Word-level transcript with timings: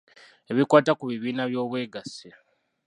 Ebikwata 0.51 0.91
ku 0.97 1.03
bibiina 1.11 1.43
by’Obwegassi. 1.49 2.29